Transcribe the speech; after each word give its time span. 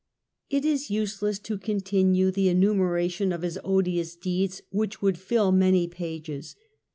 It 0.49 0.65
is 0.65 0.89
useless 0.89 1.37
to 1.37 1.59
continue 1.59 2.31
the 2.31 2.49
enumeration 2.49 3.31
of 3.31 3.43
his 3.43 3.59
odious 3.63 4.15
deeds, 4.15 4.63
which 4.71 4.99
would 5.03 5.19
fill 5.19 5.51
many 5.51 5.87
pages. 5.87 6.55